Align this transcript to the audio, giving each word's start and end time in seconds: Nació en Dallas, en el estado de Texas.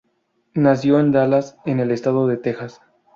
Nació 0.55 0.99
en 0.99 1.11
Dallas, 1.11 1.57
en 1.63 1.79
el 1.79 1.91
estado 1.91 2.25
de 2.25 2.37
Texas. 2.37 2.81